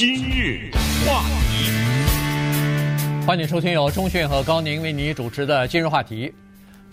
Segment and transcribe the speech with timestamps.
[0.00, 0.70] 今日
[1.06, 6.32] 话题，欢迎收听由钟讯和高宁为你主持的今日话题。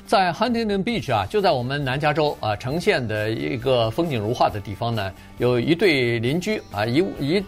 [0.05, 7.43] 在 Huntington Beach 啊，就在我们南加州啊，呈现的一个风景如画的地方呢，有一对邻居啊，一一一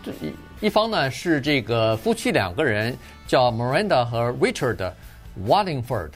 [0.62, 2.98] 一方呢是这个夫妻两个人，
[3.28, 4.90] 叫 Miranda 和 Richard
[5.46, 6.12] Wallingford，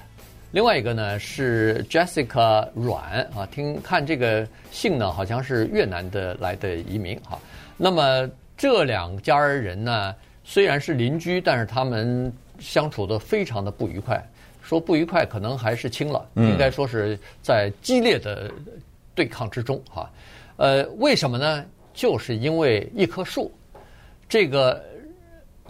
[0.52, 7.38] 另外一个呢是 Jessica 阮啊，听看这个姓呢，好像是越南的来的移民哈。
[7.76, 14.24] 那么这两家人呢，虽然是邻居，但是他们相处的非常的不愉快。
[14.62, 16.26] 说不愉快，可能还是轻了。
[16.36, 18.50] 应该说是在激烈的
[19.14, 20.10] 对抗之中哈。
[20.56, 21.66] 呃，为什么呢？
[21.94, 23.52] 就是因为一棵树。
[24.30, 24.82] 这个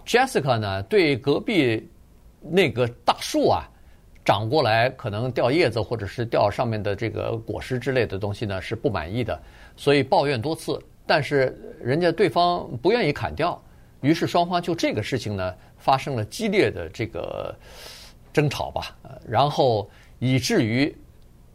[0.05, 1.89] Jessica 呢，对隔壁
[2.39, 3.67] 那个大树啊，
[4.23, 9.41] 长过来可能掉叶子或者是掉上面的这个果实之类的东西呢，是不满意的，
[9.75, 10.79] 所以抱怨多次。
[11.05, 13.61] 但是人家对方不愿意砍掉，
[14.01, 17.55] 于是双方就这个事情呢，发生了激烈的这个。
[18.33, 18.97] 争吵吧，
[19.27, 20.91] 然后以至于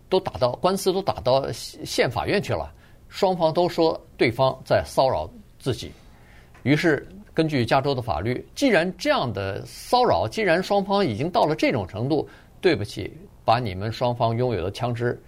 [0.09, 2.73] 都打到官司都打到县法院去了，
[3.09, 5.91] 双方都说对方在骚扰自己。
[6.63, 12.29] 于是根据加州的法律，既然这样的骚扰，既然双方已经到了这种程度，
[12.61, 13.13] 对不起，
[13.45, 15.21] 把你们双方拥有的枪支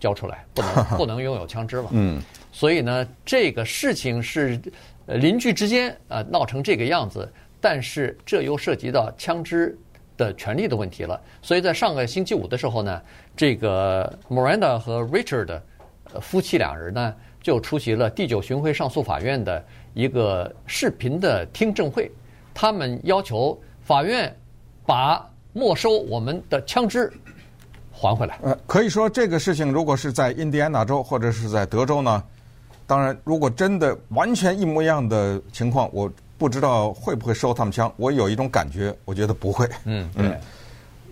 [0.00, 1.90] 交出来，不能不能拥有枪支了。
[1.92, 2.20] 嗯，
[2.52, 4.60] 所以呢，这个事情是
[5.06, 9.76] 邻居之间啊闹成这个样子，但是这又涉及到枪支。
[10.16, 13.00] 的权利的问题了，所以在上个星期五的时候呢，
[13.36, 15.60] 这个 Miranda 和 Richard
[16.20, 22.10] 夫妻两人呢就出席了第九巡回上诉法院的一个视频的听证会，
[22.52, 24.36] 他们要求法院
[24.84, 27.12] 把没收我们的枪支
[27.92, 28.40] 还回来。
[28.42, 32.24] 呃，可以说这个事情如果是在印第安纳州或者是在德州呢，
[32.88, 36.10] 当然如果真的完全一模一样的情况，我。
[36.38, 37.92] 不知道会不会收他们枪？
[37.96, 39.68] 我有一种感觉，我觉得不会。
[39.82, 40.40] 嗯嗯，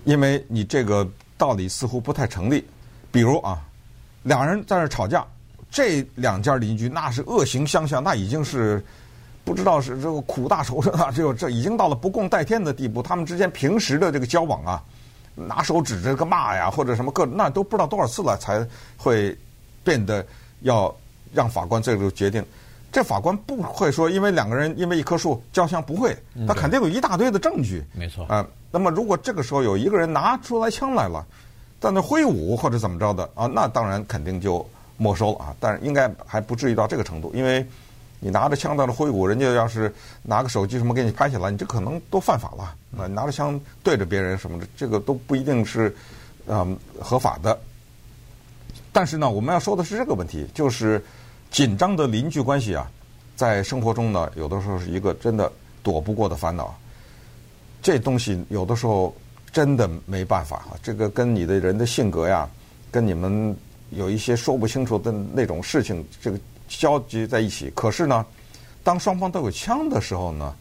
[0.04, 1.04] 因为你这个
[1.36, 2.64] 道理似乎不太成立。
[3.10, 3.60] 比如啊，
[4.22, 5.26] 两人在那吵架，
[5.68, 8.80] 这两家邻居那是恶行相向，那已经是
[9.42, 13.02] 不知道是这个苦大仇深啊，这这已经到了不共戴天的地步。
[13.02, 14.80] 他们之间平时的这个交往啊，
[15.34, 18.64] 拿手指着个骂呀，或者什么各那都不知道多少次了，才
[18.96, 19.36] 会
[19.82, 20.24] 变得
[20.60, 20.94] 要
[21.32, 22.44] 让法官这个决定。
[22.92, 26.16] 这法官不会说，因为两个人因为一棵树交枪，不会，
[26.46, 27.84] 他肯定有一大堆的证据。
[27.92, 28.24] 没错。
[28.26, 31.26] 啊，那么如果这个时候有一个人拿出来枪来了，
[31.78, 34.66] 在那挥舞或者怎么着的啊，那当然肯定就
[34.96, 35.54] 没收了啊。
[35.60, 37.66] 但是应该还不至于到这个程度，因为
[38.18, 39.92] 你拿着枪在那挥舞，人家要是
[40.22, 45.94] 拿个手机什么给你拍下来，你这可能都犯法了拿着枪对着别人什么的，这个都不一定是
[46.46, 47.58] 嗯合法的。
[48.96, 51.04] 但是呢，我们要说的是这个问题，就是。
[51.48, 52.90] 紧张的邻居关系啊，
[53.36, 56.74] 在生活中呢，有的时候是一个真的躲不过的烦恼。
[57.80, 59.14] 这东西有的时候
[59.52, 62.46] 真的没办法啊，这个跟你的人的性格呀，
[62.90, 63.56] 跟你们
[63.90, 67.70] 有一些说不清楚的那种事情，这个交集在一起。
[67.76, 68.26] 可是呢，
[68.82, 70.52] 当双方都有枪的时候呢，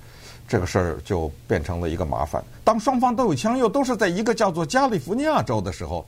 [0.48, 2.42] 这个事儿就变成了一个麻烦。
[2.64, 6.06] 当双方都有枪，又都是在一个叫做加利福尼亚州的时候，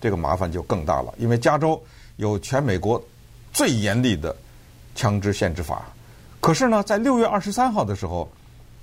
[0.00, 1.82] 这个麻烦就更大了，因为加州
[2.16, 3.02] 有全美国。
[3.52, 4.36] 最严厉的
[4.94, 5.86] 枪支限制法，
[6.40, 8.30] 可是呢，在六月二十三号的时候，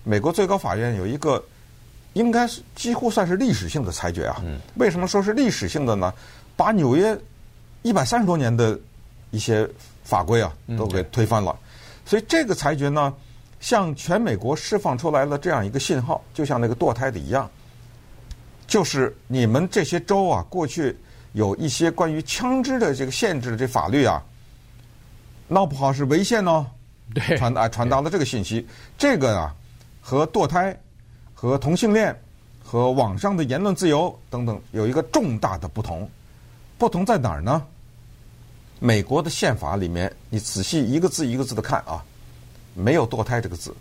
[0.04, 1.46] 美国最高法院有一个
[2.14, 4.42] 应该是几乎算是历史性的裁决啊。
[4.78, 6.12] 为什么说是历史性的呢？
[6.58, 7.16] 把纽约
[7.84, 8.80] 一百三十多年的
[9.30, 9.70] 一些
[10.04, 11.56] 法规啊都给推翻了。
[12.04, 13.14] 所以这个裁决呢，
[13.60, 17.48] 向全美国释放出来了这样一个信号，就像那个堕胎的一样，
[18.74, 20.98] 就是你们这些州啊，过去
[21.34, 24.20] 有一些关于枪支的这个限制的这法律啊。
[25.48, 26.66] 闹不好是违宪哦，
[27.14, 28.68] 对，传达传达了这个信息。
[28.98, 29.56] 这个啊，
[30.02, 30.76] 和堕胎、
[31.36, 32.20] 和同性恋、
[32.64, 36.10] 和网上的言论自由等等有一个重大的不同。
[36.80, 37.64] 不同在哪儿呢？
[38.80, 42.04] 美国的宪法里面，你仔细一个字一个字的看啊，
[42.74, 43.72] 没有堕胎这个字，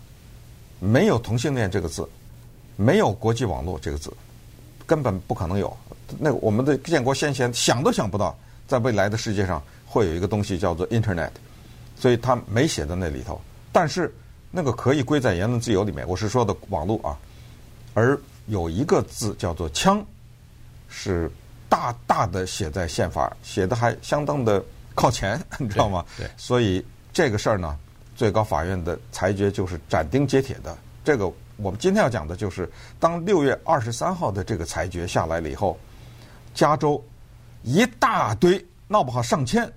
[0.79, 2.07] 没有同性恋这个字，
[2.75, 4.13] 没有国际网络这个字，
[4.85, 5.75] 根本不可能有。
[6.19, 8.37] 那我们的建国先贤想都想不到，
[8.67, 11.31] 在未来的世界上会有一个东西叫做 Internet。
[11.95, 13.39] 所以他没写在那里头，
[13.71, 14.13] 但是
[14.51, 16.05] 那个可以归在言论自由里面。
[16.05, 17.15] 我是说的网络啊，
[17.93, 20.03] 而有一个字叫做“枪”，
[20.89, 21.31] 是
[21.69, 24.61] 大大的写在宪法，写的还相当的
[24.95, 26.03] 靠前， 你知道吗？
[26.17, 26.25] 对。
[26.25, 26.83] 对，所以
[27.13, 27.77] 这个事儿呢，
[28.17, 30.75] 最高法院的裁决就是斩钉截铁的。
[31.05, 32.69] 这个我们今天要讲的就是，
[32.99, 35.77] 当六月二十三号的这个裁决下来了以后，
[36.53, 37.03] 加州
[37.61, 39.71] 一大堆闹不好上千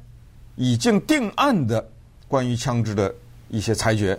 [0.55, 1.87] 已经定案的。
[2.28, 3.14] 关于枪支的
[3.49, 4.19] 一些裁决，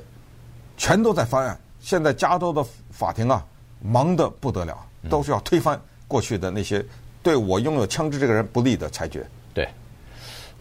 [0.77, 1.59] 全都在翻案。
[1.81, 3.45] 现在加州的法庭啊，
[3.81, 4.77] 忙得不得了，
[5.09, 5.77] 都是要推翻
[6.07, 6.81] 过去的那些
[7.21, 9.27] 对我拥有枪支这个人不利的裁决。
[9.53, 9.67] 对，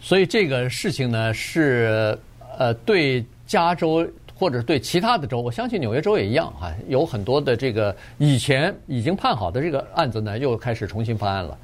[0.01, 2.19] 所以这个事情呢，是
[2.57, 4.05] 呃，对加州
[4.37, 11.57] 或者对其他的州，我相信纽约州也一样啊，有很多的这个以前已经判好的这个案子呢，又开始重新翻案了。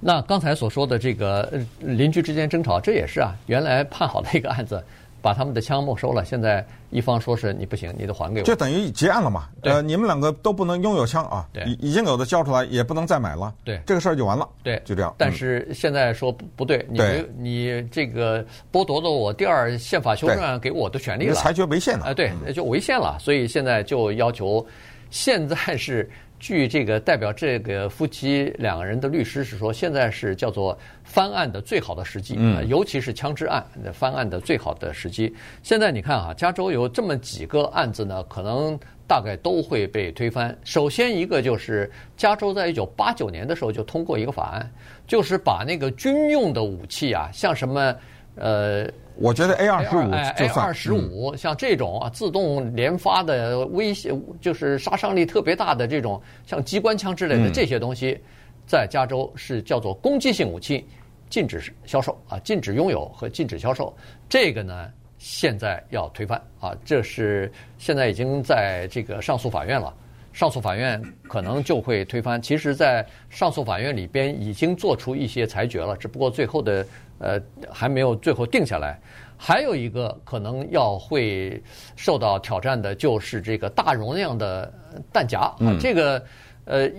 [0.00, 4.84] 那刚才所说的这个邻居之间争吵，这也是啊，原来判好的一个案子。
[5.24, 9.48] 把他们的枪没收了，现在一方说是你不行，你得还给我，就等于结案了嘛。
[9.62, 13.54] 呃，你们两个都不能拥有枪啊，已已经有的交出来，也不能再买了。
[13.64, 14.46] 对，这个事儿就完了。
[14.62, 15.14] 对，就这样。
[15.16, 17.00] 但是现在说不对，你
[17.38, 22.04] 你这个剥夺了我第二宪法修正案给我的权利了，裁决违宪了。
[22.04, 24.62] 哎，对，就违宪了，所以现在就要求，
[25.08, 26.10] 现在是。
[26.44, 33.64] 据这个代表这个夫妻两个人的律师是说，现在是叫做翻案的最好的时机，嗯，尤其是枪支案
[33.94, 35.34] 翻案的最好的时机。
[35.62, 40.54] 现在你看啊，加州有这么几个案子呢，可能大概都会被推翻。
[40.64, 44.70] 首先一个就是加州在一九八九年的时候就通过一个法案，
[45.06, 47.96] 就是把那个军用的武器啊，像什么
[48.34, 48.86] 呃。
[49.16, 58.18] 我觉得 A 二十五，A 二十五像这种啊，自动连发的威胁，就是杀伤力特别大的这种，像机关枪之类的这些东西，
[58.66, 60.84] 在加州是叫做攻击性武器，
[61.30, 63.94] 禁止销售啊，禁止拥有和禁止销售。
[64.28, 69.94] 这个呢，现在要推翻啊，这是现在已经在这个上诉法院了，
[70.34, 72.42] 上诉法院可能就会推翻。
[72.42, 76.86] 其实，在上诉法院里边已经做出一些裁决了，只不过最后的。
[77.20, 77.40] 呃，
[77.70, 79.00] 还没有最后定下来。
[79.38, 81.62] 还有一个可能要会
[81.94, 84.70] 受到挑战的，就是这个大容量的
[85.12, 85.50] 弹夹。
[85.60, 86.22] 嗯，这个
[86.64, 86.90] 呃，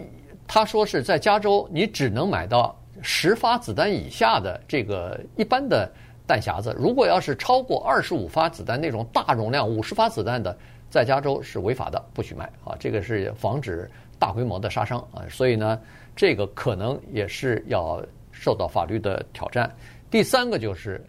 [0.47, 5.91] 他说是在加州，你只能买到十发子弹以下的这个一般的
[6.25, 6.73] 弹匣子。
[6.79, 10.57] 如果要是超过二十五发子弹那种大容量五十发子弹的，
[10.95, 12.73] 在加州是违法的，不许卖啊。
[12.79, 15.21] 这个是防止大规模的杀伤啊。
[15.29, 15.77] 所以呢，
[16.15, 18.01] 这个可能也是要
[18.31, 19.69] 受到法律的挑战。
[20.09, 21.03] 第三个就是，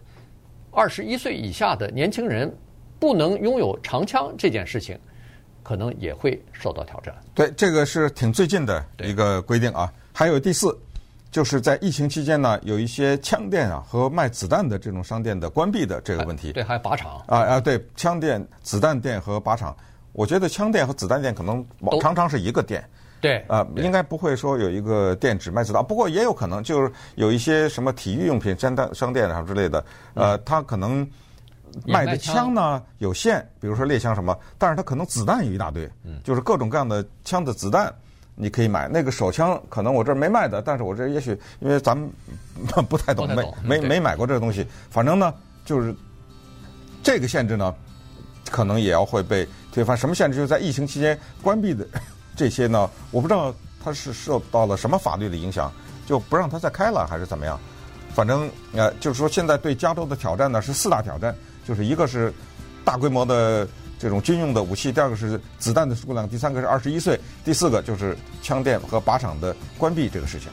[0.71, 2.53] 二十一岁以下的年轻人
[2.99, 4.99] 不能拥有长枪这件事情，
[5.63, 7.15] 可能也会受到挑战。
[7.33, 9.89] 对，这个是挺最近的一个规定啊。
[10.11, 10.77] 还有第四，
[11.37, 16.51] 就是在疫情期间呢，有一些枪店啊和卖子弹的这种商店的关闭的这个问题。
[16.51, 17.21] 对，还有靶场。
[17.27, 19.77] 啊啊，对，枪店、子弹店和靶场，
[20.13, 21.63] 我觉得枪店和子弹店可能
[22.01, 22.83] 常常是一个店。
[23.21, 29.85] 对，啊，应该不会说有一个店只卖子弹，不过也有可能就是有一些什么体育用品商店、商店啊之类的，
[30.15, 31.07] 呃，他可能
[31.85, 35.87] 卖的枪呢有限，比如说猎枪什么，但是他可能子弹有一大堆，
[36.23, 37.93] 就是各种各样的枪的子弹
[38.37, 38.87] 你可以买。
[38.87, 42.09] 那个手枪可能我这儿没卖的，但是我这也许因为咱们
[42.87, 43.27] 不太懂，
[43.63, 45.33] 没没没买过这个东西，反正呢
[45.65, 45.93] 就是
[47.01, 47.73] 这个限制呢，
[48.49, 49.97] 可能也要会被推翻。
[49.97, 50.37] 什么限制？
[50.37, 51.85] 就是在疫情期间关闭的。
[52.35, 53.51] 这些呢，我不知道
[53.83, 55.71] 它是受到了什么法律的影响，
[56.05, 57.59] 就不让它再开了，还是怎么样？
[58.13, 61.35] 反正呃，就是说现在对加州的挑战呢是四大挑战，
[61.67, 62.31] 就是一个是
[62.85, 63.67] 大规模的
[63.99, 70.49] 这种军用的武器，第二个是子弹的数量，第三个是二十一岁，第四个就是枪店和靶场的关闭这个事情。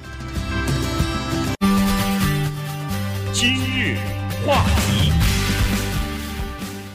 [3.32, 3.96] 今日
[4.46, 5.12] 话题。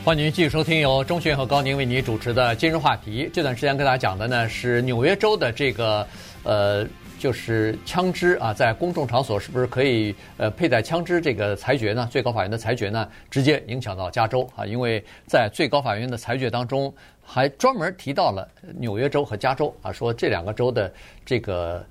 [0.03, 3.29] 欢迎您继续收听由钟迅和高宁为您主持的今日话题。
[3.31, 6.07] 这段时间跟大家讲的呢是纽约州的这个
[6.41, 6.83] 呃，
[7.19, 12.07] 就是枪支啊，在公众场所是不是可以呃佩戴枪支这个裁决呢？
[12.09, 18.47] 最高法院的裁决呢，直接影响到加州啊，因为在最高法院的裁决当中还专门提到了
[18.79, 20.91] 纽约州和加州啊，说这两个州的
[21.25, 21.85] 这个。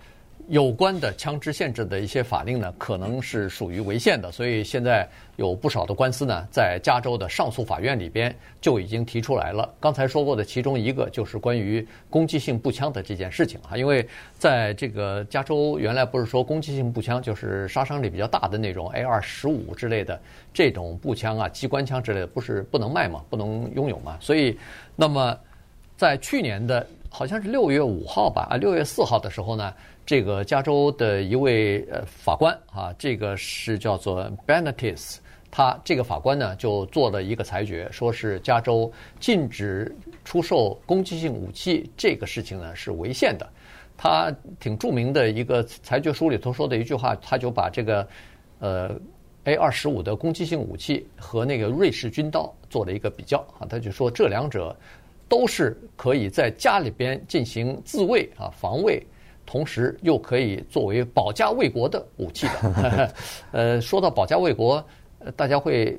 [0.49, 9.71] 有关的枪支限制的一些法令呢，可能是属于违宪的，所以现在有不少的官司呢，在加州的上诉法院里边就已经提出来了。
[9.79, 14.07] 刚才说过的其中一个就是关于攻击性步枪的这件事情啊，因为
[14.39, 19.21] 在这个加州原来不是说攻击性步枪就是杀伤力比较大的那种 A.R.
[19.21, 20.19] 十五之类的
[20.55, 24.59] 这种步枪啊、机关枪之类的，不是不能卖嘛，不能拥有嘛，所以
[24.97, 25.39] 那么
[25.95, 29.73] 在去年的好像是六月五号吧，啊，六月四号的时候呢。
[30.09, 35.17] 这个加州的一位呃法官啊，这个是叫做 Benatis，
[35.51, 43.47] 他这个法官呢就做了一个裁决，说是加州禁止出售攻击性武器这个事情呢是违宪的。
[43.99, 48.09] 他挺著名的一个裁决书里头说的一句话，他就把这个
[48.61, 48.99] 呃
[49.45, 54.75] A 二十五的攻击性武器和那个瑞士军刀做了一个比较啊，他就说这两者
[55.29, 59.05] 都是可以在家里边进行自卫啊防卫。
[59.51, 63.15] 同时又可以作为保家卫国的武器的。
[63.51, 64.85] 呃，说到保家卫国，
[65.35, 65.97] 大家会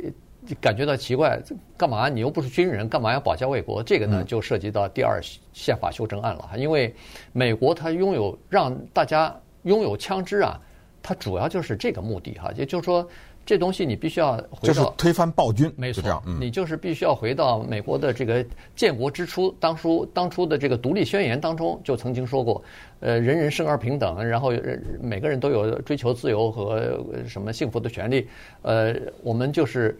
[0.61, 1.41] 感觉到奇怪，
[1.75, 3.81] 干嘛你又不是军人，干嘛要保家卫国？
[3.81, 5.19] 这个呢，就涉及到第二
[5.51, 6.51] 宪法修正案了。
[6.57, 6.93] 因为
[7.33, 10.61] 美国它拥有让大家拥有枪支啊，
[11.01, 13.09] 它主要就是这个目的哈，也就是说。
[13.49, 22.63] 这东西你必须要回到，就是推翻暴君，没错，你就是必须要回到美国的这个建国之初，当初当初的这个独立宣言当中就曾经说过，
[22.99, 24.53] 呃，人人生而平等，然后
[25.01, 28.27] 每个人都有追求自由和什么幸福的权利，
[28.61, 29.99] 呃，我们就是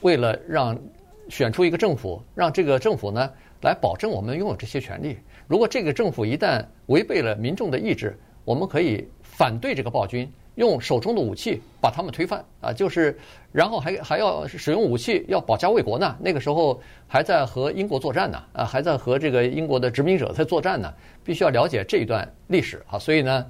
[0.00, 0.76] 为了让
[1.28, 3.30] 选出一个政府，让这个政府呢
[3.62, 5.16] 来保证我们拥有这些权利。
[5.46, 10.28] 如果这个政府一旦违背了民众的意志，我们可以反对这个暴君。
[10.60, 12.70] 用手中的武器把他们推翻啊！
[12.70, 13.18] 就是，
[13.50, 16.14] 然后还还要使用武器，要保家卫国呢。
[16.20, 20.92] 那个时候还在和英国作战呢，啊，还在和这个英国的殖民者在作战呢。
[21.24, 22.98] 必须要了解这一段历史啊！
[22.98, 23.46] 所以呢，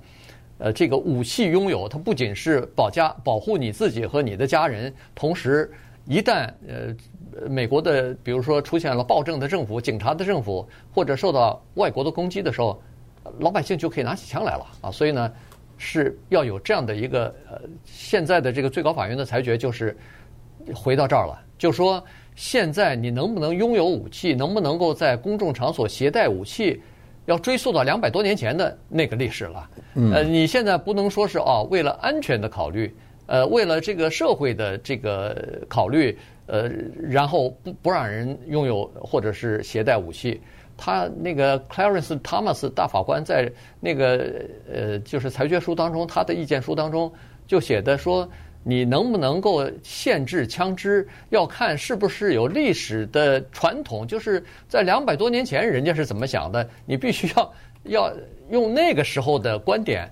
[0.59, 5.69] 呃，这个武器拥有它不仅是保家保护你自己和你的家人，同时
[6.07, 10.65] 一旦呃美国的比如说出现了暴政的政府、警察的政府
[10.95, 12.81] 或者受到外国的攻击的时候，
[13.41, 14.91] 老百姓就可以拿起枪来了啊！
[14.93, 15.33] 所以呢。
[15.83, 19.97] 是要有这样的一个呃，现在的这个最高法院的裁决就是
[20.75, 22.05] 回到这儿了，就说
[22.37, 26.83] 现在你能不能拥有武器，能不能够在公众场所携带武器，
[27.25, 29.71] 要追溯到两百多年前的那个历史了。
[30.13, 32.95] 呃，你现在不能说是哦，为了安全的考虑，
[33.25, 35.35] 呃，为了这个社会的这个
[35.67, 36.71] 考虑，呃，
[37.09, 40.43] 然后不不让人拥有或者是携带武器。
[40.83, 44.33] 他那个 Clarence Thomas 大法官在那个
[44.73, 47.13] 呃，就是裁决书当中，他的意见书当中
[47.47, 48.27] 就写的说，
[48.65, 58.13] 你能不能够限制枪支，要看是不是有历史的传统，就是在两百多年前人家是怎么想的，你必须要要
[58.49, 60.11] 用那个时候的观点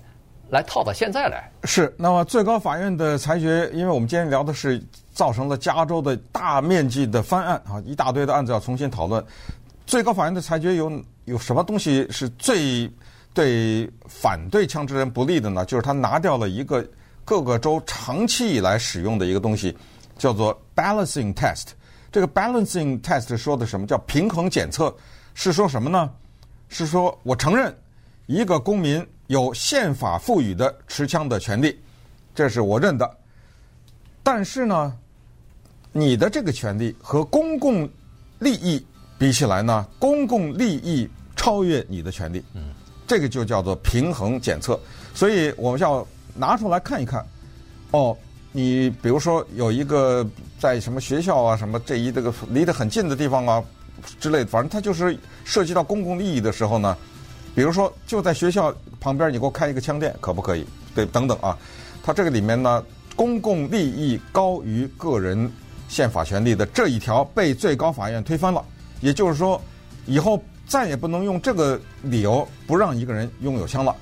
[0.51, 1.51] 来套到现在来。
[1.63, 4.79] 是，那么最高法院的裁决，因为我们今天聊的是
[5.11, 9.23] 造成了加州的大面积的翻案啊，一大堆的案子要重新讨论。
[9.89, 12.87] 最高法院的裁决有有什么东西是最
[13.33, 15.65] 对反对枪支人不利的呢？
[15.65, 16.87] 就是他拿掉了一个
[17.25, 19.75] 各个州长期以来使用的一个东西，
[20.15, 21.69] 叫做 balancing test。
[22.11, 24.95] 这个 balancing test 说的什么叫平衡检测？
[25.33, 26.07] 是说什么呢？
[26.67, 27.75] 是说我承认
[28.27, 31.75] 一个公民有宪法赋予的持枪的权利，
[32.35, 33.17] 这是我认的。
[34.21, 34.95] 但是呢，
[35.91, 37.89] 你的这个权利和公共
[38.37, 38.85] 利益。
[39.19, 42.71] 比起来呢，公共利益超越你的权利，嗯，
[43.05, 44.79] 这个就叫做平衡检测。
[45.13, 47.23] 所以我们要拿出来看一看。
[47.91, 48.15] 哦，
[48.53, 50.25] 你比如说有一个
[50.57, 53.63] 在什么学校啊，什么这一这个离得很近的地方啊
[54.21, 56.95] 之类的，反正它就是涉及到公共利益的时候呢，
[57.53, 60.65] 比如说就在学校旁边，你给我开一个枪店，可不可以？
[60.95, 61.57] 对，等等啊，
[62.01, 62.81] 它这个里面呢，
[63.15, 65.51] 公共利益高于个人
[65.89, 68.63] 宪法权利的这一条被最高法院推翻了。
[69.01, 69.61] 也就是说，
[70.05, 73.95] 以后再也不能用这个理由不让一个人拥有枪了。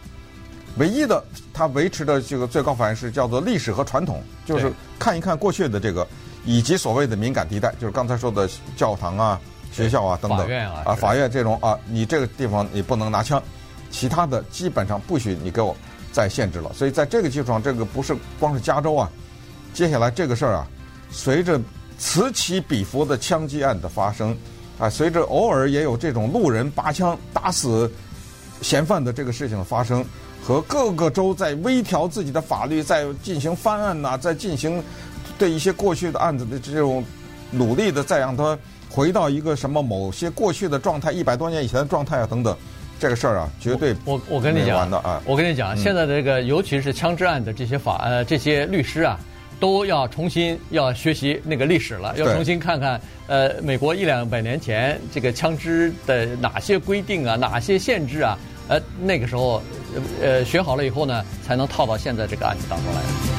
[0.77, 1.23] 唯一的
[1.53, 6.05] 他维持的这个最高法院是叫做历史和传统，就是看一看过去的这个，
[6.45, 13.41] 以及所谓的敏感地带，就是刚才说的教堂啊、学校啊等等，法院啊，啊法院这种啊，你这个地方你不能拿枪，
[13.89, 15.75] 其他的基本上不许你给我
[16.11, 16.71] 再限制了。
[16.73, 19.09] 所以在这个基础上，这个不是光是加州啊，
[19.73, 20.67] 接下来这个事儿啊，
[21.09, 21.59] 随着
[21.97, 24.37] 此起彼伏的枪击案的发生。
[24.79, 27.91] 啊，随着偶尔也有这种路人拔枪打死
[28.61, 30.05] 嫌犯的这个事情的发生，
[30.43, 34.83] 和各个州在微调自己的法律，在进行翻案呐、啊，在进行
[35.37, 37.03] 对一些过去的案子的这种
[37.49, 38.57] 努力的，再让它
[38.89, 42.55] 回到一个什么某些过去的状态，一百多年以前的状态啊等等，
[42.99, 49.19] 这个事儿啊，绝对我我跟你讲的啊，我跟你讲，现在的这个尤其是枪支案的这些法呃这些律师啊。
[49.59, 58.37] 都要重新要学习那个历史了，要重新看看呃美国一两百年前这个枪支的哪些规定啊，哪些限制啊，
[58.67, 59.61] 呃那个时候
[60.21, 63.37] 呃学好了以后呢，才能套到现在这个案子当中来。